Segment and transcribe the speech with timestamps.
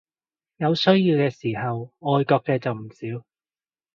[0.57, 3.23] 有需要嘅時候愛國嘅就唔少